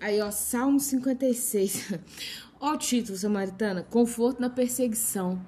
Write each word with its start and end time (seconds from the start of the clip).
Aí, 0.00 0.18
ó, 0.22 0.30
Salmo 0.30 0.80
56. 0.80 1.92
ó 2.58 2.72
o 2.72 2.78
título, 2.78 3.18
Samaritana. 3.18 3.82
Conforto 3.82 4.40
na 4.40 4.48
perseguição. 4.48 5.40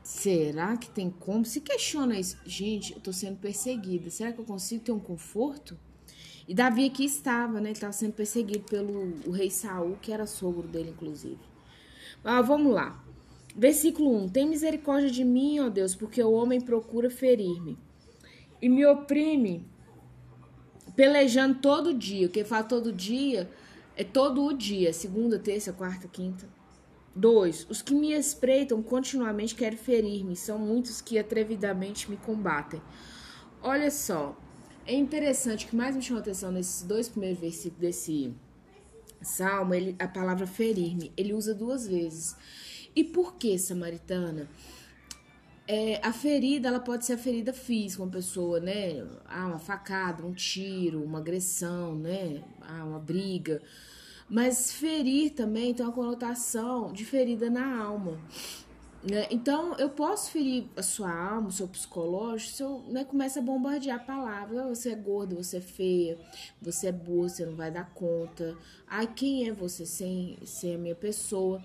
Será 0.00 0.76
que 0.76 0.88
tem 0.88 1.10
como? 1.10 1.44
Se 1.44 1.60
questiona 1.60 2.18
isso. 2.18 2.38
Gente, 2.44 2.92
eu 2.92 3.00
tô 3.00 3.12
sendo 3.12 3.36
perseguida. 3.38 4.08
Será 4.08 4.32
que 4.32 4.38
eu 4.38 4.44
consigo 4.44 4.84
ter 4.84 4.92
um 4.92 5.00
conforto? 5.00 5.76
E 6.46 6.54
Davi 6.54 6.86
aqui 6.86 7.04
estava, 7.04 7.60
né? 7.60 7.70
Ele 7.70 7.72
estava 7.72 7.92
sendo 7.92 8.12
perseguido 8.12 8.64
pelo 8.70 9.14
o 9.26 9.32
rei 9.32 9.50
Saul, 9.50 9.96
que 10.00 10.12
era 10.12 10.24
sogro 10.24 10.68
dele, 10.68 10.90
inclusive. 10.90 11.40
Mas 12.22 12.46
vamos 12.46 12.72
lá. 12.72 13.02
Versículo 13.56 14.16
1: 14.24 14.28
Tem 14.28 14.48
misericórdia 14.48 15.10
de 15.10 15.24
mim, 15.24 15.58
ó 15.58 15.68
Deus, 15.68 15.96
porque 15.96 16.22
o 16.22 16.30
homem 16.30 16.60
procura 16.60 17.10
ferir-me 17.10 17.76
e 18.62 18.68
me 18.68 18.86
oprime, 18.86 19.66
pelejando 20.94 21.58
todo 21.58 21.92
dia. 21.92 22.28
O 22.28 22.30
que 22.30 22.44
fala 22.44 22.62
todo 22.62 22.92
dia 22.92 23.50
é 23.96 24.04
todo 24.04 24.44
o 24.44 24.52
dia, 24.52 24.92
segunda, 24.92 25.38
terça, 25.38 25.72
quarta, 25.72 26.06
quinta. 26.06 26.46
2. 27.14 27.66
Os 27.70 27.80
que 27.80 27.94
me 27.94 28.12
espreitam 28.12 28.82
continuamente 28.82 29.54
querem 29.54 29.78
ferir-me, 29.78 30.36
são 30.36 30.58
muitos 30.58 31.00
que 31.00 31.18
atrevidamente 31.18 32.10
me 32.10 32.16
combatem. 32.18 32.82
Olha 33.62 33.90
só, 33.90 34.36
é 34.86 34.94
interessante, 34.94 35.64
o 35.64 35.68
que 35.70 35.76
mais 35.76 35.96
me 35.96 36.02
chamou 36.02 36.20
atenção 36.20 36.52
nesses 36.52 36.82
dois 36.82 37.08
primeiros 37.08 37.40
versículos 37.40 37.80
desse 37.80 38.34
salmo, 39.22 39.74
ele, 39.74 39.96
a 39.98 40.06
palavra 40.06 40.46
ferir-me, 40.46 41.10
ele 41.16 41.32
usa 41.32 41.54
duas 41.54 41.86
vezes. 41.88 42.36
E 42.94 43.02
por 43.02 43.36
que, 43.36 43.58
samaritana? 43.58 44.48
É, 45.68 46.00
a 46.00 46.12
ferida, 46.12 46.68
ela 46.68 46.78
pode 46.78 47.04
ser 47.04 47.14
a 47.14 47.18
ferida 47.18 47.52
física, 47.52 48.02
uma 48.02 48.10
pessoa, 48.10 48.60
né? 48.60 49.04
Ah, 49.26 49.46
uma 49.46 49.58
facada, 49.58 50.24
um 50.24 50.32
tiro, 50.32 51.02
uma 51.02 51.18
agressão, 51.18 51.94
né? 51.96 52.42
Ah, 52.60 52.84
uma 52.84 53.00
briga. 53.00 53.60
Mas 54.28 54.72
ferir 54.72 55.32
também 55.32 55.74
tem 55.74 55.84
uma 55.84 55.92
conotação 55.92 56.92
de 56.92 57.04
ferida 57.04 57.50
na 57.50 57.82
alma. 57.82 58.18
Né? 59.08 59.26
Então, 59.30 59.76
eu 59.78 59.90
posso 59.90 60.30
ferir 60.30 60.66
a 60.76 60.82
sua 60.82 61.12
alma, 61.12 61.48
o 61.48 61.52
seu 61.52 61.68
psicológico, 61.68 62.52
se 62.52 62.62
eu 62.62 62.84
né, 62.88 63.04
começo 63.04 63.38
a 63.38 63.42
bombardear 63.42 64.04
palavras. 64.06 64.58
Ah, 64.58 64.68
você 64.68 64.90
é 64.90 64.96
gorda, 64.96 65.34
você 65.34 65.58
é 65.58 65.60
feia, 65.60 66.18
você 66.60 66.88
é 66.88 66.92
burra, 66.92 67.28
você 67.28 67.46
não 67.46 67.56
vai 67.56 67.70
dar 67.70 67.92
conta. 67.92 68.56
Ai, 68.86 69.06
quem 69.06 69.48
é 69.48 69.52
você 69.52 69.84
sem 69.84 70.38
ser 70.44 70.76
a 70.76 70.78
minha 70.78 70.94
pessoa? 70.94 71.62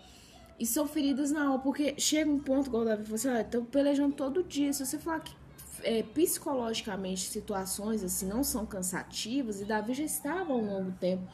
E 0.61 0.65
são 0.67 0.87
feridas 0.87 1.31
na 1.31 1.45
alma, 1.45 1.57
porque 1.57 1.95
chega 1.97 2.29
um 2.29 2.37
ponto, 2.37 2.67
igual 2.67 2.83
o 2.83 2.85
Davi 2.85 3.01
falou 3.01 3.15
assim, 3.15 3.29
ah, 3.29 3.43
tô 3.43 3.63
pelejando 3.63 4.13
todo 4.13 4.43
dia. 4.43 4.71
Se 4.71 4.85
você 4.85 4.99
falar 4.99 5.21
que 5.21 5.33
é, 5.81 6.03
psicologicamente 6.03 7.21
situações 7.21 8.03
assim 8.03 8.27
não 8.27 8.43
são 8.43 8.63
cansativas, 8.63 9.59
e 9.59 9.65
Davi 9.65 9.95
já 9.95 10.03
estava 10.03 10.53
há 10.53 10.55
um 10.55 10.63
longo 10.71 10.91
tempo 10.99 11.27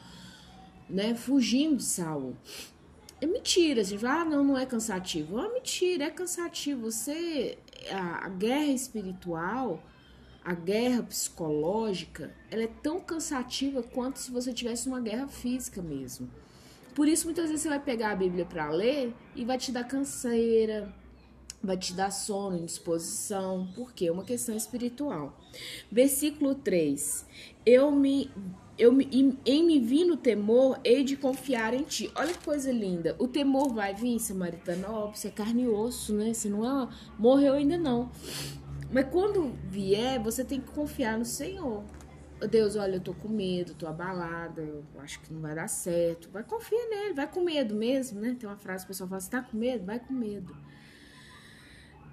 né, 0.88 1.14
fugindo 1.14 1.76
de 1.76 1.82
Saul. 1.82 2.34
É 3.20 3.26
mentira, 3.26 3.84
gente. 3.84 4.06
Ah, 4.06 4.24
não, 4.24 4.42
não 4.42 4.56
é 4.56 4.64
cansativo. 4.64 5.38
É 5.38 5.52
mentira, 5.52 6.04
é 6.04 6.10
cansativo. 6.10 6.90
Você. 6.90 7.58
A, 7.90 8.24
a 8.24 8.28
guerra 8.30 8.72
espiritual, 8.72 9.82
a 10.42 10.54
guerra 10.54 11.02
psicológica, 11.02 12.34
ela 12.50 12.62
é 12.62 12.70
tão 12.82 12.98
cansativa 12.98 13.82
quanto 13.82 14.20
se 14.20 14.30
você 14.30 14.54
tivesse 14.54 14.88
uma 14.88 15.00
guerra 15.00 15.28
física 15.28 15.82
mesmo. 15.82 16.30
Por 16.98 17.06
isso, 17.06 17.26
muitas 17.26 17.46
vezes 17.46 17.62
você 17.62 17.68
vai 17.68 17.78
pegar 17.78 18.10
a 18.10 18.16
Bíblia 18.16 18.44
para 18.44 18.68
ler 18.70 19.14
e 19.36 19.44
vai 19.44 19.56
te 19.56 19.70
dar 19.70 19.84
canseira, 19.84 20.92
vai 21.62 21.76
te 21.76 21.92
dar 21.92 22.10
sono, 22.10 22.58
indisposição, 22.58 23.68
porque 23.76 24.06
é 24.06 24.10
uma 24.10 24.24
questão 24.24 24.56
espiritual. 24.56 25.38
Versículo 25.92 26.56
3: 26.56 27.24
Eu 27.64 27.92
me 27.92 28.28
eu 28.76 29.00
em 29.00 29.64
me 29.64 29.78
vir 29.78 30.06
no 30.06 30.16
temor, 30.16 30.80
hei 30.82 31.04
de 31.04 31.16
confiar 31.16 31.72
em 31.72 31.84
ti. 31.84 32.10
Olha 32.16 32.32
que 32.32 32.44
coisa 32.44 32.72
linda. 32.72 33.14
O 33.20 33.28
temor 33.28 33.72
vai 33.72 33.94
vir, 33.94 34.18
samaritana, 34.18 34.90
óbvio, 34.90 35.20
você 35.20 35.28
é 35.28 35.30
carne 35.30 35.62
e 35.62 35.68
osso, 35.68 36.12
né? 36.12 36.34
Você 36.34 36.48
não 36.48 36.66
é, 36.82 36.88
morreu 37.16 37.54
ainda 37.54 37.78
não. 37.78 38.10
Mas 38.90 39.06
quando 39.08 39.52
vier, 39.70 40.18
você 40.18 40.42
tem 40.42 40.60
que 40.60 40.72
confiar 40.72 41.16
no 41.16 41.24
Senhor. 41.24 41.84
Deus, 42.46 42.76
olha, 42.76 42.96
eu 42.96 43.00
tô 43.00 43.12
com 43.14 43.28
medo, 43.28 43.74
tô 43.74 43.86
abalada, 43.86 44.60
eu 44.62 44.84
acho 44.98 45.20
que 45.20 45.32
não 45.32 45.40
vai 45.40 45.54
dar 45.54 45.68
certo. 45.68 46.30
Vai 46.30 46.44
confiar 46.44 46.86
nele, 46.88 47.14
vai 47.14 47.26
com 47.26 47.42
medo 47.42 47.74
mesmo, 47.74 48.20
né? 48.20 48.36
Tem 48.38 48.48
uma 48.48 48.56
frase 48.56 48.84
que 48.84 48.90
o 48.90 48.94
pessoal 48.94 49.08
fala, 49.08 49.20
você 49.20 49.30
tá 49.30 49.42
com 49.42 49.56
medo? 49.56 49.84
Vai 49.84 49.98
com 49.98 50.12
medo. 50.12 50.56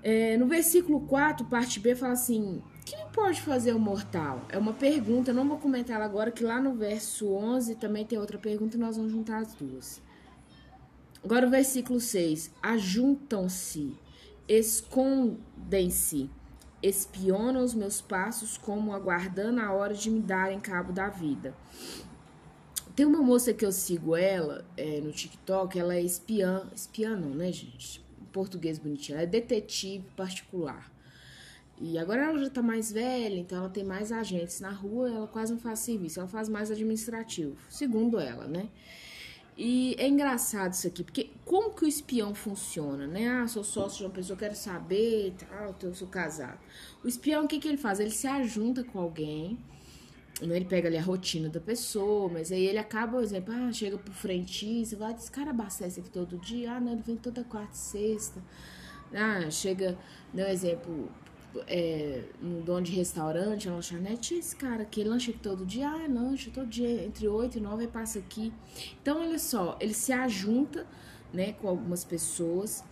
É, 0.02 0.38
no 0.38 0.48
versículo 0.48 1.02
4, 1.02 1.46
parte 1.46 1.80
B, 1.80 1.96
fala 1.96 2.14
assim: 2.14 2.64
que 2.86 2.96
pode 3.12 3.42
fazer 3.42 3.74
o 3.74 3.80
mortal? 3.80 4.46
É 4.50 4.58
uma 4.58 4.74
pergunta, 4.74 5.34
não 5.34 5.48
vou 5.48 5.58
comentar 5.58 5.96
ela 5.96 6.06
agora, 6.06 6.30
que 6.32 6.44
lá 6.44 6.62
no 6.62 6.76
verso 6.76 7.28
11 7.34 7.76
também 7.76 8.06
tem 8.06 8.20
outra 8.20 8.38
pergunta 8.38 8.78
e 8.78 8.80
nós 8.80 8.98
vamos 8.98 9.12
juntar 9.12 9.40
as 9.40 9.56
duas. 9.56 10.02
Agora 11.24 11.48
o 11.48 11.50
versículo 11.50 12.00
6. 12.00 12.52
Ajuntam-se, 12.62 13.98
escondem-se, 14.48 16.30
espionam 16.82 17.64
os 17.64 17.74
meus 17.74 18.02
passos 18.02 18.58
como 18.58 18.94
aguardando 18.94 19.62
a 19.62 19.72
hora 19.72 19.94
de 19.94 20.10
me 20.10 20.22
darem 20.22 20.60
cabo 20.60 20.92
da 20.92 21.10
vida. 21.10 21.56
Tem 22.96 23.06
uma 23.06 23.22
moça 23.22 23.54
que 23.54 23.66
eu 23.66 23.72
sigo 23.72 24.16
ela 24.16 24.66
é, 24.78 25.02
no 25.02 25.12
TikTok, 25.12 25.78
ela 25.78 25.96
é 25.96 26.02
espiã, 26.02 26.70
espiã 26.74 27.16
não, 27.16 27.30
né, 27.30 27.52
gente? 27.52 28.04
Português 28.32 28.80
bonitinho, 28.80 29.16
ela 29.16 29.24
é 29.24 29.28
detetive 29.28 30.06
particular. 30.16 30.92
E 31.80 31.98
agora 31.98 32.24
ela 32.24 32.40
já 32.40 32.50
tá 32.50 32.62
mais 32.62 32.92
velha, 32.92 33.38
então 33.38 33.58
ela 33.58 33.70
tem 33.70 33.84
mais 33.84 34.12
agentes 34.12 34.62
na 34.62 34.72
rua, 34.72 35.10
ela 35.10 35.28
quase 35.28 35.52
não 35.52 35.60
faz 35.60 35.80
serviço, 35.80 36.20
ela 36.20 36.28
faz 36.28 36.48
mais 36.48 36.72
administrativo, 36.72 37.58
segundo 37.70 38.18
ela, 38.18 38.48
né? 38.48 38.70
E 39.58 39.96
é 39.98 40.08
engraçado 40.08 40.74
isso 40.74 40.86
aqui, 40.86 41.02
porque 41.02 41.30
como 41.46 41.74
que 41.74 41.86
o 41.86 41.88
espião 41.88 42.36
funciona, 42.36 43.08
né? 43.08 43.30
Ah, 43.30 43.48
sou 43.48 43.64
sócio 43.64 44.00
de 44.00 44.04
uma 44.04 44.10
pessoa, 44.10 44.38
quero 44.38 44.54
saber, 44.54 45.34
tal, 45.38 45.74
eu 45.82 45.94
sou 45.96 46.10
casado. 46.10 46.60
O 47.02 47.08
espião, 47.08 47.46
o 47.46 47.48
que 47.48 47.60
que 47.60 47.68
ele 47.68 47.78
faz? 47.78 48.02
Ele 48.02 48.12
se 48.12 48.28
ajunta 48.28 48.84
com 48.84 49.00
alguém, 49.00 49.58
né? 50.42 50.58
ele 50.58 50.66
pega 50.66 50.90
ali 50.90 50.98
a 50.98 51.02
rotina 51.02 51.48
da 51.48 51.62
pessoa, 51.62 52.30
mas 52.30 52.52
aí 52.52 52.66
ele 52.66 52.78
acaba, 52.78 53.14
por 53.14 53.24
exemplo, 53.24 53.54
ah, 53.54 53.72
chega 53.72 53.98
pro 53.98 54.14
frentista, 54.14 54.98
vai, 54.98 55.14
esse 55.14 55.32
cara 55.32 55.52
abastece 55.52 56.02
aqui 56.02 56.10
todo 56.10 56.38
dia, 56.38 56.74
ah, 56.74 56.80
não, 56.82 56.92
ele 56.92 57.02
vem 57.02 57.16
toda 57.16 57.42
quarta 57.46 57.74
e 57.74 57.78
sexta. 57.78 58.44
Ah, 59.14 59.50
chega, 59.50 59.98
né, 60.34 60.52
exemplo, 60.52 61.10
é, 61.68 62.24
um 62.42 62.62
dono 62.62 62.82
de 62.82 62.92
restaurante, 62.92 63.68
uma 63.68 63.76
lanchonete, 63.76 64.36
esse 64.36 64.56
cara 64.56 64.86
que 64.86 65.04
lancha 65.04 65.34
todo 65.42 65.66
dia, 65.66 65.90
ah, 65.90 66.08
lancha 66.08 66.52
todo 66.54 66.68
dia, 66.68 67.06
entre 67.06 67.28
8 67.28 67.58
e 67.58 67.62
9 67.62 67.88
passa 67.88 68.20
aqui. 68.20 68.52
Então, 69.02 69.22
olha 69.22 69.40
só, 69.40 69.78
ele 69.80 69.94
se 69.94 70.12
ajunta, 70.12 70.86
né, 71.34 71.54
com 71.54 71.68
algumas 71.68 72.04
pessoas, 72.04 72.84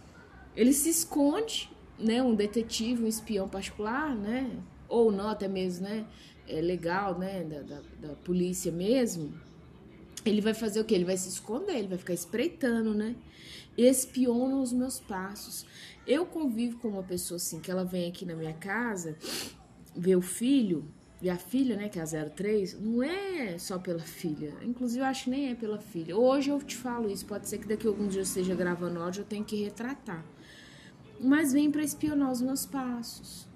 ele 0.56 0.74
se 0.74 0.90
esconde, 0.90 1.70
né, 1.98 2.22
um 2.22 2.36
detetive, 2.36 3.04
um 3.04 3.08
espião 3.08 3.48
particular, 3.48 4.16
né, 4.16 4.50
ou 4.88 5.12
não, 5.12 5.30
até 5.30 5.48
mesmo, 5.48 5.88
né, 5.88 6.06
é 6.48 6.62
legal, 6.62 7.18
né, 7.18 7.44
da, 7.44 7.62
da, 7.62 7.82
da 8.02 8.16
polícia 8.16 8.72
mesmo, 8.72 9.34
ele 10.26 10.42
vai 10.42 10.54
fazer 10.54 10.80
o 10.80 10.86
que? 10.86 10.94
Ele 10.94 11.06
vai 11.06 11.18
se 11.18 11.28
esconder, 11.30 11.76
ele 11.76 11.88
vai 11.88 11.98
ficar 11.98 12.14
espreitando, 12.14 12.94
né? 12.94 13.16
Espiona 13.78 14.58
os 14.58 14.72
meus 14.72 15.00
passos. 15.00 15.66
Eu 16.06 16.26
convivo 16.26 16.78
com 16.80 16.90
uma 16.90 17.04
pessoa 17.04 17.38
assim, 17.38 17.60
que 17.60 17.72
ela 17.72 17.84
vem 17.84 18.10
aqui 18.10 18.26
na 18.26 18.36
minha 18.36 18.54
casa, 18.54 19.18
vê 19.96 20.16
o 20.16 20.22
filho, 20.22 20.86
e 21.24 21.30
a 21.30 21.38
filha, 21.38 21.78
né, 21.78 21.88
que 21.88 21.98
é 21.98 22.02
a 22.02 22.30
03, 22.30 22.78
não 22.82 23.02
é 23.02 23.58
só 23.58 23.80
pela 23.80 24.02
filha. 24.02 24.54
Inclusive, 24.62 25.00
eu 25.00 25.06
acho 25.06 25.24
que 25.24 25.30
nem 25.30 25.52
é 25.52 25.56
pela 25.56 25.80
filha. 25.80 26.18
Hoje 26.18 26.50
eu 26.50 26.62
te 26.62 26.76
falo 26.76 27.10
isso, 27.10 27.26
pode 27.26 27.48
ser 27.48 27.60
que 27.60 27.68
daqui 27.68 27.88
a 27.88 27.90
alguns 27.90 28.12
dias 28.12 28.28
eu 28.28 28.42
esteja 28.42 28.54
gravando 28.54 29.00
áudio, 29.00 29.22
eu 29.22 29.26
tenho 29.26 29.46
que 29.46 29.56
retratar. 29.64 30.26
Mas 31.22 31.54
vem 31.54 31.72
para 31.72 31.82
espionar 31.82 32.30
os 32.30 32.42
meus 32.42 32.66
passos. 32.66 33.48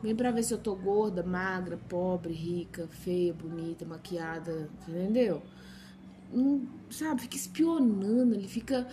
Vem 0.00 0.14
para 0.14 0.30
ver 0.30 0.44
se 0.44 0.54
eu 0.54 0.58
tô 0.58 0.76
gorda, 0.76 1.24
magra, 1.24 1.76
pobre, 1.88 2.32
rica, 2.32 2.86
feia, 2.86 3.32
bonita, 3.32 3.84
maquiada, 3.84 4.70
entendeu? 4.86 5.42
Não, 6.32 6.62
sabe, 6.88 7.22
fica 7.22 7.34
espionando, 7.34 8.36
ele 8.36 8.46
fica 8.46 8.86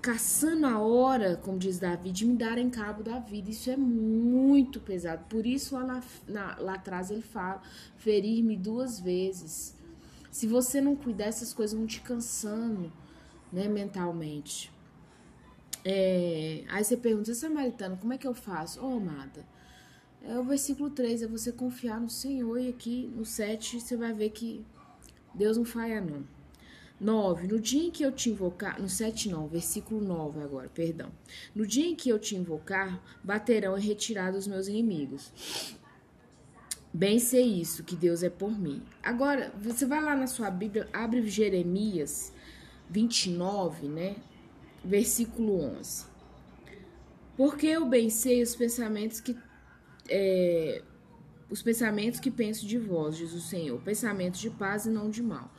caçando 0.00 0.66
a 0.66 0.78
hora, 0.78 1.36
como 1.36 1.58
diz 1.58 1.78
Davi, 1.78 2.10
de 2.10 2.26
me 2.26 2.36
darem 2.36 2.70
cabo 2.70 3.02
da 3.02 3.18
vida. 3.18 3.50
Isso 3.50 3.70
é 3.70 3.76
muito 3.76 4.80
pesado. 4.80 5.24
Por 5.28 5.46
isso, 5.46 5.74
lá, 5.74 5.84
na, 5.84 6.02
na, 6.26 6.56
lá 6.58 6.74
atrás, 6.74 7.10
ele 7.10 7.22
fala: 7.22 7.62
ferir-me 7.96 8.56
duas 8.56 9.00
vezes. 9.00 9.76
Se 10.30 10.46
você 10.46 10.80
não 10.80 10.96
cuidar, 10.96 11.26
essas 11.26 11.52
coisas 11.52 11.76
vão 11.76 11.86
te 11.86 12.00
cansando, 12.00 12.92
né, 13.52 13.68
mentalmente. 13.68 14.72
É, 15.84 16.64
aí 16.68 16.84
você 16.84 16.96
pergunta, 16.96 17.34
Samaritano, 17.34 17.96
como 17.96 18.12
é 18.12 18.18
que 18.18 18.26
eu 18.26 18.34
faço? 18.34 18.80
Ô, 18.80 18.88
oh, 18.88 18.96
amada, 18.96 19.44
é 20.22 20.38
o 20.38 20.44
versículo 20.44 20.90
3, 20.90 21.22
é 21.22 21.26
você 21.26 21.50
confiar 21.50 22.00
no 22.00 22.08
Senhor, 22.08 22.56
e 22.58 22.68
aqui 22.68 23.12
no 23.14 23.24
7 23.24 23.80
você 23.80 23.96
vai 23.96 24.12
ver 24.12 24.30
que 24.30 24.64
Deus 25.34 25.56
não 25.56 25.64
falha, 25.64 26.00
não. 26.00 26.24
9. 27.02 27.46
No 27.46 27.60
dia 27.60 27.82
em 27.82 27.90
que 27.90 28.02
eu 28.02 28.12
te 28.12 28.30
invocar, 28.30 28.80
no 28.80 28.88
7 28.88 29.28
não, 29.28 29.48
versículo 29.48 30.00
9 30.00 30.40
agora, 30.40 30.68
perdão. 30.68 31.10
No 31.54 31.66
dia 31.66 31.86
em 31.86 31.94
que 31.94 32.08
eu 32.08 32.18
te 32.18 32.36
invocar, 32.36 33.02
baterão 33.22 33.76
e 33.76 33.80
retirado 33.80 34.38
os 34.38 34.46
meus 34.46 34.68
inimigos. 34.68 35.32
Bem 36.94 37.18
sei 37.18 37.44
isso, 37.44 37.84
que 37.84 37.96
Deus 37.96 38.22
é 38.22 38.30
por 38.30 38.58
mim. 38.58 38.82
Agora, 39.02 39.52
você 39.58 39.86
vai 39.86 40.02
lá 40.02 40.14
na 40.14 40.26
sua 40.26 40.50
Bíblia, 40.50 40.88
abre 40.92 41.26
Jeremias 41.26 42.32
29, 42.90 43.88
né? 43.88 44.16
Versículo 44.84 45.60
11. 45.78 46.04
Porque 47.36 47.66
eu 47.66 47.86
bem 47.86 48.10
sei 48.10 48.42
os 48.42 48.54
pensamentos 48.54 49.20
que 49.20 49.36
é, 50.08 50.82
os 51.48 51.62
pensamentos 51.62 52.18
que 52.18 52.30
penso 52.30 52.66
de 52.66 52.78
vós, 52.78 53.16
diz 53.16 53.32
o 53.32 53.40
Senhor, 53.40 53.80
pensamentos 53.82 54.40
de 54.40 54.50
paz 54.50 54.86
e 54.86 54.90
não 54.90 55.10
de 55.10 55.22
mal. 55.22 55.50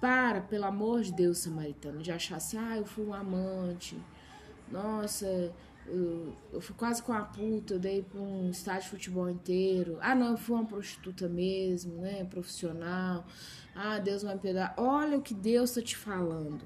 Para, 0.00 0.40
pelo 0.40 0.64
amor 0.64 1.02
de 1.02 1.12
Deus, 1.12 1.38
samaritano, 1.38 2.02
de 2.02 2.12
achar 2.12 2.36
assim, 2.36 2.56
ah, 2.56 2.76
eu 2.76 2.84
fui 2.84 3.04
um 3.04 3.12
amante, 3.12 4.00
nossa, 4.70 5.52
eu, 5.88 6.32
eu 6.52 6.60
fui 6.60 6.74
quase 6.76 7.02
com 7.02 7.12
a 7.12 7.22
puta, 7.22 7.74
eu 7.74 7.78
dei 7.78 8.02
pra 8.02 8.20
um 8.20 8.50
estádio 8.50 8.82
de 8.82 8.90
futebol 8.90 9.28
inteiro. 9.28 9.98
Ah, 10.00 10.14
não, 10.14 10.32
eu 10.32 10.36
fui 10.36 10.54
uma 10.54 10.66
prostituta 10.66 11.28
mesmo, 11.28 11.94
né, 11.96 12.24
profissional. 12.24 13.24
Ah, 13.74 13.98
Deus 13.98 14.22
vai 14.22 14.34
me 14.34 14.40
perdoar. 14.40 14.74
Olha 14.76 15.18
o 15.18 15.22
que 15.22 15.34
Deus 15.34 15.70
está 15.70 15.82
te 15.82 15.96
falando. 15.96 16.62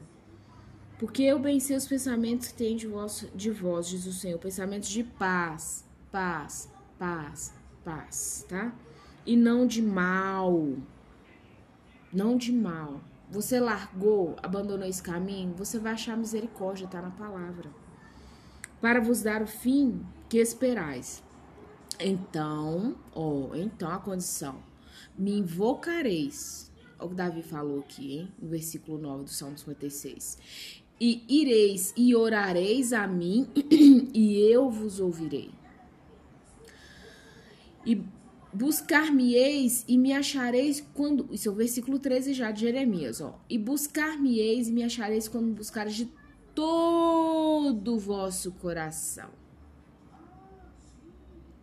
Porque 0.99 1.23
eu 1.23 1.39
bem 1.39 1.59
sei 1.59 1.77
os 1.77 1.87
pensamentos 1.87 2.49
que 2.49 2.55
tem 2.55 2.77
de 2.77 2.87
vós, 2.87 3.29
de 3.35 3.51
vós, 3.51 3.89
diz 3.89 4.07
o 4.07 4.13
Senhor, 4.13 4.39
pensamentos 4.39 4.89
de 4.89 5.03
paz, 5.03 5.85
paz, 6.11 6.71
paz, 6.99 7.53
paz, 7.85 8.47
tá? 8.49 8.73
E 9.27 9.37
não 9.37 9.67
de 9.67 9.83
mal. 9.83 10.77
Não 12.13 12.37
de 12.37 12.53
mal. 12.53 13.01
Você 13.33 13.59
largou, 13.59 14.37
abandonou 14.43 14.87
esse 14.87 15.03
caminho, 15.03 15.55
você 15.55 15.79
vai 15.79 15.95
achar 15.95 16.19
misericórdia, 16.19 16.87
tá 16.87 17.01
na 17.01 17.11
palavra. 17.11 17.71
Para 18.79 19.01
vos 19.01 19.23
dar 19.23 19.41
o 19.41 19.47
fim 19.47 20.05
que 20.29 20.37
esperais. 20.37 21.25
Então, 21.99 22.95
ó, 23.15 23.55
então 23.55 23.91
a 23.91 23.99
condição. 23.99 24.57
Me 25.17 25.39
invocareis. 25.39 26.71
O 27.01 27.09
que 27.09 27.15
Davi 27.15 27.43
falou 27.43 27.81
aqui, 27.81 28.19
hein? 28.19 28.33
No 28.39 28.51
versículo 28.51 28.99
9 28.99 29.25
do 29.25 29.31
Salmo 29.31 29.57
56 29.57 30.39
e 31.01 31.25
ireis 31.27 31.93
e 31.97 32.15
orareis 32.15 32.93
a 32.93 33.09
mim, 33.09 33.49
e 34.15 34.39
eu 34.39 34.71
vos 34.71 35.01
ouvirei. 35.01 35.51
E 37.85 38.01
buscar-me-eis 38.53 39.85
e 39.89 39.97
me 39.97 40.13
achareis 40.13 40.85
quando. 40.95 41.29
Isso 41.33 41.49
é 41.49 41.53
o 41.53 41.55
versículo 41.55 41.99
13 41.99 42.35
já 42.35 42.51
de 42.51 42.61
Jeremias, 42.61 43.21
ó. 43.21 43.39
E 43.49 43.59
buscar-me-eis 43.59 44.69
e 44.69 44.73
me 44.73 44.83
achareis 44.83 45.29
quando 45.29 45.55
buscares 45.55 45.95
de 45.95 46.13
todo 46.55 47.95
o 47.95 47.99
vosso 47.99 48.53
coração. 48.53 49.31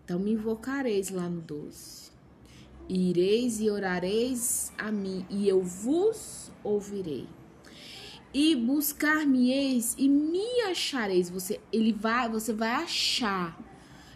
Então 0.03 0.19
me 0.19 0.31
invocareis 0.31 1.09
lá 1.09 1.29
no 1.29 1.41
12. 1.41 2.09
Ireis 2.87 3.61
e 3.61 3.69
orareis 3.69 4.73
a 4.75 4.91
mim, 4.91 5.23
e 5.29 5.47
eu 5.47 5.61
vos 5.61 6.51
ouvirei 6.63 7.27
e 8.33 8.55
buscar-me-eis 8.55 9.95
e 9.97 10.07
me 10.07 10.61
achareis. 10.69 11.29
Você, 11.29 11.59
ele 11.71 11.91
vai, 11.91 12.29
você 12.29 12.53
vai 12.53 12.71
achar. 12.71 13.57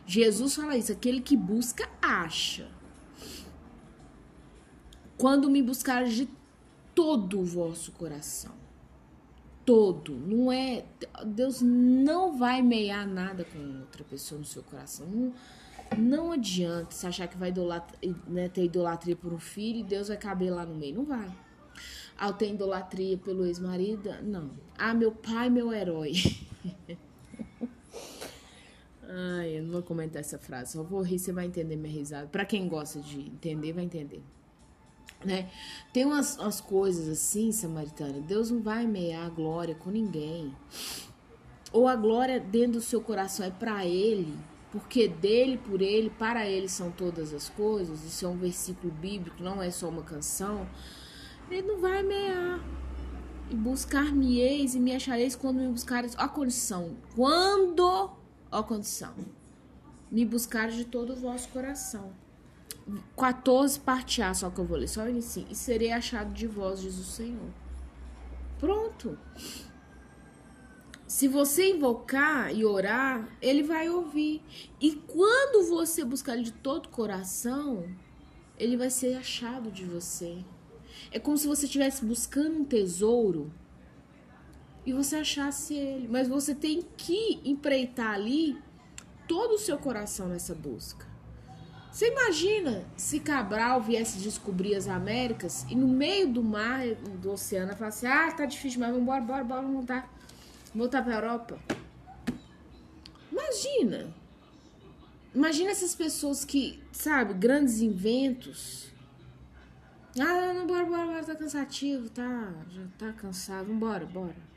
Jesus 0.05 0.55
fala 0.55 0.77
isso, 0.77 0.91
aquele 0.91 1.21
que 1.21 1.35
busca 1.35 1.88
acha. 2.01 2.69
Quando 5.17 5.50
me 5.50 5.61
buscar 5.61 6.05
de 6.05 6.27
todo 6.94 7.39
o 7.39 7.45
vosso 7.45 7.91
coração. 7.94 8.53
Todo, 9.65 10.13
não 10.13 10.51
é 10.51 10.83
Deus 11.25 11.61
não 11.61 12.38
vai 12.38 12.61
meiar 12.61 13.07
nada 13.07 13.45
com 13.45 13.79
outra 13.79 14.03
pessoa 14.03 14.39
no 14.39 14.45
seu 14.45 14.61
coração. 14.61 15.07
Não, 15.07 15.33
não 15.97 16.31
adianta 16.33 16.91
você 16.91 17.07
achar 17.07 17.27
que 17.27 17.38
vai 17.38 17.50
idolatria, 17.50 18.15
né, 18.27 18.50
ter 18.50 18.65
idolatria 18.65 19.15
por 19.15 19.31
um 19.31 19.39
filho 19.39 19.79
e 19.79 19.83
Deus 19.83 20.09
vai 20.09 20.17
caber 20.17 20.51
lá 20.51 20.65
no 20.65 20.75
meio. 20.75 20.95
Não 20.95 21.05
vai. 21.05 21.31
Ao 22.17 22.33
ter 22.33 22.53
idolatria 22.53 23.17
pelo 23.17 23.45
ex-marido? 23.45 24.09
Não. 24.21 24.51
Ah, 24.77 24.94
meu 24.94 25.13
pai, 25.13 25.50
meu 25.50 25.71
herói. 25.71 26.13
Ai, 29.15 29.60
eu 29.60 29.63
não 29.63 29.74
vou 29.74 29.83
comentar 29.83 30.21
essa 30.21 30.39
frase. 30.39 30.74
Só 30.74 30.81
vou 30.81 31.01
rir, 31.01 31.19
você 31.19 31.31
vai 31.31 31.45
entender 31.45 31.75
minha 31.75 31.94
risada. 31.94 32.25
Para 32.27 32.45
quem 32.45 32.68
gosta 32.68 33.00
de 33.00 33.19
entender, 33.19 33.71
vai 33.71 33.83
entender. 33.83 34.24
Né? 35.24 35.51
Tem 35.94 36.04
umas, 36.04 36.36
umas 36.38 36.60
coisas 36.60 37.07
assim, 37.07 37.51
Samaritana. 37.51 38.19
Deus 38.21 38.50
não 38.50 38.62
vai 38.62 38.88
meiar 38.88 39.27
a 39.27 39.30
glória 39.30 39.75
com 39.75 39.92
ninguém. 39.92 40.56
Ou 41.71 41.88
a 41.88 41.95
glória 41.95 42.39
dentro 42.39 42.74
do 42.74 42.81
seu 42.81 43.01
coração 43.01 43.45
é 43.45 43.51
para 43.51 43.86
Ele, 43.86 44.33
porque 44.71 45.07
dele, 45.07 45.57
por 45.57 45.81
Ele, 45.81 46.10
para 46.10 46.48
Ele 46.48 46.68
são 46.68 46.89
todas 46.92 47.33
as 47.33 47.50
coisas. 47.50 48.04
Isso 48.04 48.25
é 48.25 48.27
um 48.27 48.38
versículo 48.38 48.92
bíblico, 48.92 49.44
não 49.44 49.62
é 49.62 49.69
só 49.69 49.89
uma 49.89 50.04
canção. 50.04 50.68
Ele 51.51 51.68
não 51.68 51.80
vai 51.80 52.01
mear. 52.01 52.60
E 53.50 53.56
buscar-me-eis 53.56 54.74
e 54.74 54.80
me 54.80 54.95
achareis 54.95 55.36
quando 55.36 55.57
me 55.57 55.68
buscareis. 55.68 56.15
Ó 56.18 56.24
a 56.24 56.27
condição. 56.27 56.98
Quando, 57.15 58.12
ó 58.53 58.63
condição. 58.63 59.13
Me 60.11 60.23
buscar 60.23 60.69
de 60.69 60.85
todo 60.85 61.13
o 61.13 61.15
vosso 61.15 61.50
coração. 61.50 62.13
14 63.17 63.79
parte 63.79 64.21
A, 64.21 64.33
só 64.33 64.50
que 64.50 64.59
eu 64.59 64.65
vou 64.65 64.77
ler, 64.77 64.88
só 64.88 65.07
inicio. 65.09 65.45
E 65.50 65.55
serei 65.55 65.91
achado 65.91 66.31
de 66.33 66.45
vós, 66.45 66.81
diz 66.81 66.97
o 66.97 67.03
Senhor. 67.03 67.50
Pronto. 68.59 69.17
Se 71.07 71.27
você 71.27 71.71
invocar 71.71 72.53
e 72.53 72.63
orar, 72.63 73.27
ele 73.41 73.63
vai 73.63 73.89
ouvir. 73.89 74.41
E 74.79 74.95
quando 74.95 75.67
você 75.67 76.03
buscar 76.03 76.33
ele 76.33 76.44
de 76.44 76.51
todo 76.51 76.85
o 76.85 76.89
coração, 76.89 77.88
ele 78.57 78.77
vai 78.77 78.89
ser 78.89 79.15
achado 79.15 79.71
de 79.71 79.83
você. 79.83 80.44
É 81.11 81.19
como 81.19 81.38
se 81.38 81.47
você 81.47 81.65
estivesse 81.65 82.05
buscando 82.05 82.59
um 82.59 82.65
tesouro 82.65 83.51
e 84.85 84.94
você 84.94 85.18
achasse 85.18 85.74
ele. 85.74 86.07
Mas 86.09 86.27
você 86.27 86.53
tem 86.53 86.83
que 86.97 87.41
empreitar 87.44 88.13
ali 88.13 88.57
todo 89.27 89.53
o 89.53 89.59
seu 89.59 89.77
coração 89.77 90.27
nessa 90.27 90.53
busca. 90.53 91.06
Você 91.91 92.09
imagina 92.09 92.83
se 92.97 93.19
Cabral 93.19 93.81
viesse 93.81 94.18
descobrir 94.18 94.75
as 94.75 94.88
Américas 94.88 95.65
e 95.69 95.75
no 95.75 95.88
meio 95.88 96.27
do 96.31 96.41
mar, 96.41 96.83
do 97.21 97.31
oceano, 97.31 97.75
falasse: 97.75 98.07
Ah, 98.07 98.31
tá 98.31 98.45
difícil, 98.45 98.80
mas 98.80 98.89
vamos 98.89 99.03
embora, 99.03 99.21
bora, 99.21 99.44
bora, 99.44 99.62
voltar, 99.62 100.12
voltar 100.74 101.03
pra 101.03 101.15
Europa. 101.15 101.59
Imagina. 103.31 104.13
Imagina 105.36 105.71
essas 105.71 105.95
pessoas 105.95 106.45
que, 106.45 106.81
sabe, 106.91 107.33
grandes 107.33 107.81
inventos 107.81 108.94
ah, 110.19 110.53
não, 110.53 110.68
bora, 110.68 110.86
bora, 110.86 111.06
bora, 111.07 111.24
tá 111.24 111.36
cansativo, 111.36 112.07
tá, 112.07 112.53
já 112.69 112.83
tá 113.00 113.13
cansado, 113.13 113.65
vambora, 113.65 114.06
bora. 114.06 114.52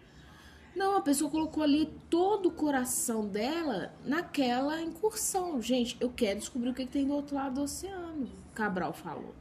Não, 0.76 0.94
a 0.94 1.00
pessoa 1.00 1.31
colocou 1.31 1.62
ali 1.62 1.91
todo 2.10 2.50
o 2.50 2.53
coração 2.53 3.27
dela 3.27 3.94
naquela 4.05 4.82
incursão. 4.82 5.60
Gente, 5.62 5.96
eu 5.98 6.10
quero 6.10 6.39
descobrir 6.39 6.69
o 6.69 6.74
que, 6.74 6.84
que 6.84 6.93
tem 6.93 7.06
do 7.06 7.15
outro 7.15 7.34
lado 7.34 7.55
do 7.55 7.62
oceano, 7.62 8.29
Cabral 8.55 8.93
falou. 8.93 9.34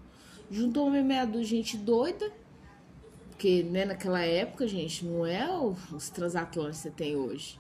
Juntou 0.50 0.88
uma 0.88 1.02
meia 1.02 1.26
de 1.26 1.44
gente 1.44 1.76
doida, 1.76 2.32
porque 3.32 3.64
né, 3.64 3.84
naquela 3.84 4.22
época, 4.22 4.66
gente, 4.66 5.06
não 5.06 5.26
é 5.26 5.46
os 5.92 6.10
transatlânticos 6.10 6.78
que 6.78 6.84
você 6.84 6.92
tem 6.92 7.18
hoje, 7.18 7.60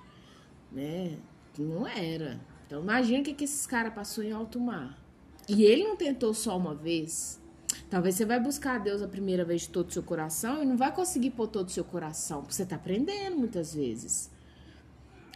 né? 0.71 1.17
Não 1.59 1.85
era. 1.85 2.39
Então 2.65 2.81
imagina 2.81 3.19
o 3.19 3.23
que, 3.23 3.33
que 3.33 3.43
esses 3.43 3.67
caras 3.67 3.93
passou 3.93 4.23
em 4.23 4.31
alto 4.31 4.57
mar. 4.57 4.97
E 5.49 5.63
ele 5.65 5.83
não 5.83 5.97
tentou 5.97 6.33
só 6.33 6.57
uma 6.57 6.73
vez, 6.73 7.41
Talvez 7.89 8.15
você 8.15 8.25
vai 8.25 8.39
buscar 8.39 8.75
a 8.75 8.79
Deus 8.79 9.01
a 9.01 9.07
primeira 9.07 9.45
vez 9.45 9.61
de 9.61 9.69
todo 9.69 9.89
o 9.89 9.91
seu 9.91 10.03
coração 10.03 10.61
e 10.61 10.65
não 10.65 10.77
vai 10.77 10.93
conseguir 10.93 11.31
pôr 11.31 11.47
todo 11.47 11.67
o 11.67 11.71
seu 11.71 11.83
coração, 11.83 12.41
porque 12.41 12.53
você 12.53 12.63
está 12.63 12.75
aprendendo 12.75 13.37
muitas 13.37 13.73
vezes. 13.73 14.31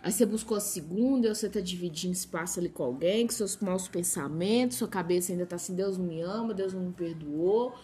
Aí 0.01 0.11
você 0.11 0.25
buscou 0.25 0.55
a 0.55 0.61
segunda, 0.61 1.27
ou 1.27 1.35
você 1.35 1.47
está 1.47 1.59
dividindo 1.59 2.13
espaço 2.13 2.59
ali 2.59 2.69
com 2.69 2.83
alguém, 2.83 3.27
com 3.27 3.33
seus 3.33 3.57
maus 3.57 3.87
pensamentos, 3.87 4.77
sua 4.77 4.87
cabeça 4.87 5.31
ainda 5.31 5.43
está 5.43 5.57
assim, 5.57 5.75
Deus 5.75 5.97
não 5.97 6.05
me 6.05 6.21
ama, 6.21 6.53
Deus 6.53 6.73
não 6.73 6.83
me 6.83 6.93
perdoou. 6.93 7.75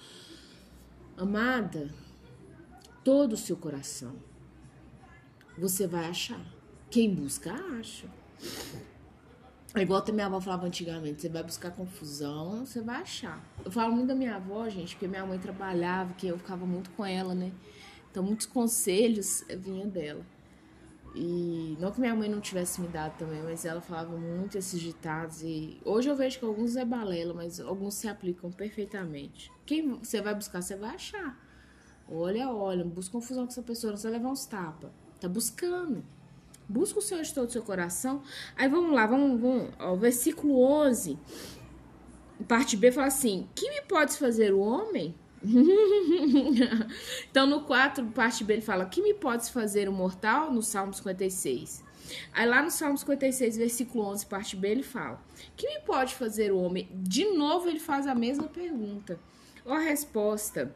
Amada, 1.18 1.90
todo 3.04 3.34
o 3.34 3.38
seu 3.38 3.58
coração 3.58 4.16
você 5.58 5.88
vai 5.88 6.06
achar. 6.06 6.42
Quem 6.90 7.14
busca, 7.14 7.54
acha. 7.80 8.08
É 9.76 9.82
igual 9.82 10.02
a 10.08 10.12
minha 10.14 10.26
avó 10.28 10.40
falava 10.40 10.66
antigamente, 10.66 11.22
você 11.22 11.28
vai 11.28 11.44
buscar 11.44 11.70
confusão, 11.70 12.66
você 12.66 12.80
vai 12.82 13.02
achar. 13.02 13.44
Eu 13.64 13.70
falo 13.70 13.94
muito 13.94 14.08
da 14.08 14.16
minha 14.16 14.38
avó, 14.38 14.70
gente, 14.70 14.96
porque 14.96 15.06
minha 15.06 15.26
mãe 15.26 15.38
trabalhava, 15.38 16.14
que 16.14 16.26
eu 16.28 16.38
ficava 16.38 16.66
muito 16.66 16.90
com 16.92 17.06
ela, 17.06 17.36
né? 17.36 17.52
Então 18.10 18.24
muitos 18.24 18.46
conselhos 18.46 19.44
vinham 19.60 19.90
dela. 19.90 20.26
E 21.14 21.78
não 21.78 21.92
que 21.92 22.00
minha 22.00 22.16
mãe 22.16 22.30
não 22.30 22.40
tivesse 22.40 22.80
me 22.80 22.88
dado 22.88 23.18
também, 23.18 23.44
mas 23.44 23.66
ela 23.66 23.82
falava 23.82 24.18
muito 24.18 24.58
esses 24.58 24.80
ditados 24.80 25.42
e 25.44 25.78
hoje 25.84 26.10
eu 26.10 26.16
vejo 26.16 26.40
que 26.40 26.46
alguns 26.46 26.78
é 26.78 26.86
balela, 26.86 27.34
mas 27.34 27.60
alguns 27.60 27.96
se 27.96 28.08
aplicam 28.08 28.50
perfeitamente. 28.52 29.52
Quem 29.66 29.96
você 29.96 30.22
vai 30.22 30.34
buscar, 30.34 30.62
você 30.62 30.78
vai 30.78 30.96
achar. 30.96 31.38
Olha, 32.10 32.50
olha, 32.50 32.86
não 32.86 32.92
busca 32.92 33.12
confusão 33.12 33.46
com 33.46 33.52
essa 33.52 33.62
pessoa, 33.62 33.92
não 33.92 33.98
você 33.98 34.10
levar 34.10 34.30
uns 34.30 34.46
tapas. 34.46 34.90
Tá 35.20 35.28
buscando. 35.28 36.02
Busca 36.68 37.00
o 37.00 37.02
Senhor 37.02 37.24
de 37.24 37.34
todo 37.34 37.48
o 37.48 37.52
seu 37.52 37.62
coração. 37.62 38.22
Aí 38.56 38.68
vamos 38.68 38.94
lá, 38.94 39.06
vamos, 39.06 39.40
vamos 39.40 39.70
ao 39.78 39.98
versículo 39.98 40.60
11. 40.62 41.18
parte 42.48 42.76
B 42.76 42.92
fala 42.92 43.08
assim: 43.08 43.48
Que 43.54 43.70
me 43.70 43.82
podes 43.82 44.18
fazer 44.18 44.54
o 44.54 44.60
homem? 44.60 45.16
então, 47.30 47.46
no 47.46 47.62
4, 47.62 48.06
parte 48.08 48.44
B, 48.44 48.54
ele 48.54 48.62
fala: 48.62 48.86
Que 48.86 49.02
me 49.02 49.14
podes 49.14 49.50
fazer 49.50 49.88
o 49.88 49.94
mortal? 49.94 50.52
No 50.52 50.62
Salmo 50.62 50.94
56. 50.94 51.84
Aí, 52.34 52.48
lá 52.48 52.62
no 52.62 52.72
Salmo 52.72 52.98
56, 52.98 53.58
versículo 53.58 54.06
11, 54.06 54.26
parte 54.26 54.56
B, 54.56 54.70
ele 54.70 54.84
fala: 54.84 55.22
Que 55.56 55.68
me 55.68 55.80
pode 55.82 56.16
fazer 56.16 56.52
o 56.52 56.58
homem? 56.58 56.90
De 56.94 57.26
novo, 57.26 57.68
ele 57.68 57.80
faz 57.80 58.08
a 58.08 58.16
mesma 58.16 58.48
pergunta. 58.48 59.20
A 59.66 59.80
resposta, 59.80 60.76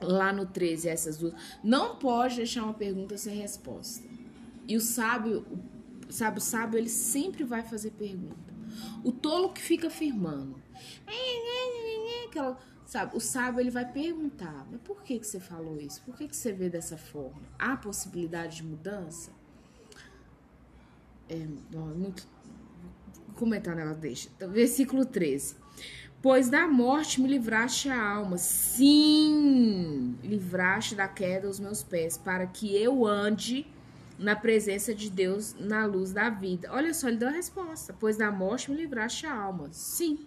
lá 0.00 0.32
no 0.32 0.46
13, 0.46 0.88
essas 0.88 1.18
duas, 1.18 1.34
não 1.62 1.96
pode 1.96 2.36
deixar 2.36 2.64
uma 2.64 2.74
pergunta 2.74 3.16
sem 3.16 3.36
resposta. 3.36 4.06
E 4.66 4.76
o 4.76 4.80
sábio, 4.80 5.46
sabe, 6.08 6.38
o 6.38 6.40
sábio, 6.40 6.78
ele 6.78 6.88
sempre 6.88 7.44
vai 7.44 7.62
fazer 7.62 7.92
pergunta. 7.92 8.54
O 9.04 9.12
tolo 9.12 9.52
que 9.52 9.60
fica 9.60 9.86
afirmando. 9.86 10.60
Aquela, 12.26 12.58
sabe, 12.84 13.16
o 13.16 13.20
sábio 13.20 13.60
ele 13.60 13.70
vai 13.70 13.90
perguntar, 13.90 14.66
mas 14.70 14.80
por 14.82 15.02
que, 15.02 15.18
que 15.18 15.26
você 15.26 15.40
falou 15.40 15.80
isso? 15.80 16.02
Por 16.02 16.16
que, 16.16 16.28
que 16.28 16.36
você 16.36 16.52
vê 16.52 16.68
dessa 16.68 16.96
forma? 16.96 17.42
Há 17.58 17.76
possibilidade 17.76 18.56
de 18.56 18.64
mudança? 18.64 19.30
É, 21.28 21.46
muito. 21.94 22.26
Comentar 23.34 23.76
nela, 23.76 23.94
deixa. 23.94 24.28
Então, 24.36 24.50
versículo 24.50 25.04
13. 25.04 25.56
Pois 26.22 26.48
da 26.48 26.66
morte 26.66 27.20
me 27.20 27.28
livraste 27.28 27.88
a 27.88 28.02
alma, 28.02 28.38
sim, 28.38 30.16
livraste 30.22 30.94
da 30.94 31.06
queda 31.06 31.48
os 31.48 31.60
meus 31.60 31.82
pés, 31.82 32.16
para 32.16 32.46
que 32.46 32.74
eu 32.74 33.06
ande 33.06 33.66
na 34.18 34.34
presença 34.34 34.94
de 34.94 35.10
Deus 35.10 35.54
na 35.58 35.86
luz 35.86 36.12
da 36.12 36.30
vida. 36.30 36.68
Olha 36.72 36.92
só, 36.94 37.08
ele 37.08 37.18
deu 37.18 37.28
a 37.28 37.32
resposta. 37.32 37.94
Pois 37.98 38.16
da 38.16 38.30
morte 38.30 38.70
me 38.70 38.76
livraste 38.76 39.26
a 39.26 39.34
alma. 39.34 39.68
Sim. 39.72 40.26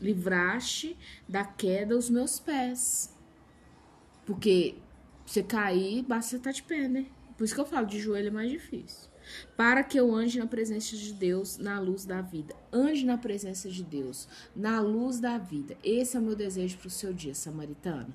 Livraste 0.00 0.96
da 1.28 1.44
queda 1.44 1.96
os 1.96 2.08
meus 2.08 2.40
pés. 2.40 3.14
Porque 4.24 4.76
você 5.24 5.42
cair, 5.42 6.02
basta 6.02 6.36
estar 6.36 6.52
de 6.52 6.62
pé, 6.62 6.88
né? 6.88 7.06
Por 7.36 7.44
isso 7.44 7.54
que 7.54 7.60
eu 7.60 7.66
falo, 7.66 7.86
de 7.86 7.98
joelho 8.00 8.28
é 8.28 8.30
mais 8.30 8.50
difícil. 8.50 9.10
Para 9.56 9.82
que 9.84 9.98
eu 9.98 10.14
ande 10.14 10.38
na 10.38 10.46
presença 10.46 10.96
de 10.96 11.12
Deus 11.12 11.58
na 11.58 11.78
luz 11.78 12.04
da 12.04 12.20
vida. 12.20 12.54
Ande 12.72 13.04
na 13.04 13.16
presença 13.16 13.68
de 13.68 13.82
Deus 13.82 14.28
na 14.54 14.80
luz 14.80 15.20
da 15.20 15.38
vida. 15.38 15.76
Esse 15.82 16.16
é 16.16 16.20
o 16.20 16.22
meu 16.22 16.34
desejo 16.34 16.78
para 16.78 16.88
o 16.88 16.90
seu 16.90 17.12
dia, 17.12 17.34
samaritano. 17.34 18.12